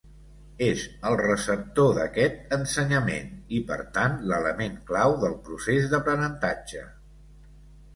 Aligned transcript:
És 0.67 0.85
el 1.09 1.17
receptor 1.19 1.91
d'aquest 1.99 2.57
ensenyament, 2.59 3.31
i 3.61 3.63
per 3.71 3.79
tant, 4.01 4.19
l'element 4.33 4.83
clau 4.93 5.19
del 5.27 5.41
procés 5.47 5.91
d’aprenentatge. 5.95 6.89